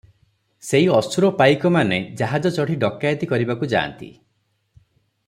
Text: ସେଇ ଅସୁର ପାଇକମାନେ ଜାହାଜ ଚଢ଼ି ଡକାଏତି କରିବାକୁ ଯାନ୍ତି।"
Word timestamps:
ସେଇ 0.67 0.87
ଅସୁର 0.99 1.29
ପାଇକମାନେ 1.41 1.99
ଜାହାଜ 2.21 2.53
ଚଢ଼ି 2.57 2.79
ଡକାଏତି 2.85 3.31
କରିବାକୁ 3.35 3.71
ଯାନ୍ତି।" 3.75 4.11